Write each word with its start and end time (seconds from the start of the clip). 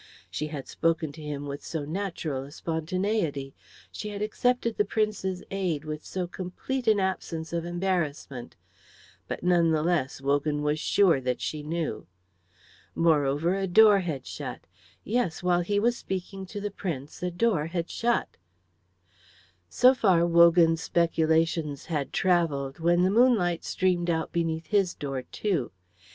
She 0.31 0.47
had 0.47 0.67
spoken 0.67 1.11
to 1.11 1.21
him 1.21 1.45
with 1.45 1.63
so 1.63 1.85
natural 1.85 2.41
a 2.45 2.51
spontaneity, 2.51 3.53
she 3.91 4.09
had 4.09 4.23
accepted 4.23 4.75
the 4.77 4.83
Prince's 4.83 5.43
aid 5.51 5.85
with 5.85 6.03
so 6.03 6.25
complete 6.25 6.87
an 6.87 6.99
absence 6.99 7.53
of 7.53 7.65
embarrassment; 7.65 8.55
but 9.27 9.43
none 9.43 9.69
the 9.69 9.83
less 9.83 10.19
Wogan 10.19 10.63
was 10.63 10.79
sure 10.79 11.21
that 11.21 11.39
she 11.39 11.61
knew. 11.61 12.07
Moreover, 12.95 13.53
a 13.53 13.67
door 13.67 13.99
had 13.99 14.25
shut 14.25 14.61
yes, 15.03 15.43
while 15.43 15.61
he 15.61 15.79
was 15.79 15.97
speaking 15.97 16.47
to 16.47 16.59
the 16.59 16.71
Prince 16.71 17.21
a 17.21 17.29
door 17.29 17.67
had 17.67 17.91
shut. 17.91 18.37
So 19.69 19.93
far 19.93 20.25
Wogan's 20.25 20.81
speculations 20.81 21.85
had 21.85 22.11
travelled 22.11 22.79
when 22.79 23.03
the 23.03 23.11
moonlight 23.11 23.63
streamed 23.63 24.09
out 24.09 24.31
beneath 24.31 24.65
his 24.65 24.95
door 24.95 25.21
too. 25.21 25.71